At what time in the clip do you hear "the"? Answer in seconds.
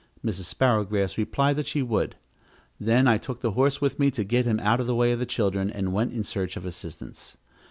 3.41-3.51, 4.87-4.95, 5.19-5.27